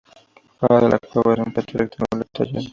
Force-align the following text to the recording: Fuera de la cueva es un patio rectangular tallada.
Fuera 0.57 0.79
de 0.79 0.89
la 0.89 0.97
cueva 0.97 1.35
es 1.35 1.45
un 1.45 1.53
patio 1.53 1.77
rectangular 1.77 2.27
tallada. 2.31 2.69